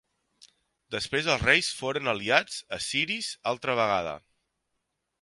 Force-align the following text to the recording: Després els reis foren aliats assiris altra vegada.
Després 0.95 1.29
els 1.33 1.43
reis 1.49 1.69
foren 1.81 2.11
aliats 2.15 2.59
assiris 2.81 3.31
altra 3.55 3.81
vegada. 3.85 4.19